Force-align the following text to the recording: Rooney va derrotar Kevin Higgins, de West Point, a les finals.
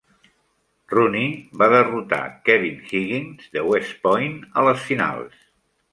Rooney 0.93 1.27
va 1.61 1.67
derrotar 1.75 2.21
Kevin 2.49 2.81
Higgins, 2.93 3.47
de 3.59 3.67
West 3.73 3.95
Point, 4.07 4.37
a 4.55 4.65
les 4.71 4.87
finals. 4.91 5.37